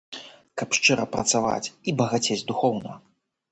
Каб 0.61 0.69
шчыра 0.77 1.05
працаваць 1.17 1.71
і 1.87 1.95
багацець 2.01 2.41
духоўна. 2.55 2.99